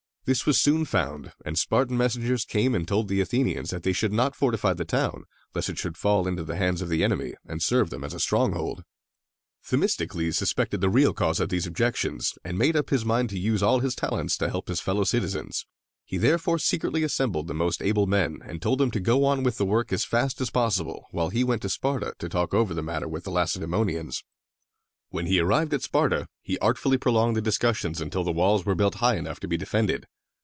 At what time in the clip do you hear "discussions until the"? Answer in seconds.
27.41-28.31